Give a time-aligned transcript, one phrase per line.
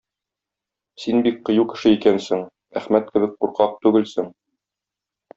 [1.01, 2.41] Син бик кыю кеше икәнсең,
[2.81, 4.33] Әхмәт кебек куркак түгелсең.